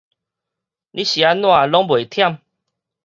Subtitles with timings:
[0.03, 0.19] 你按怎攏袂忝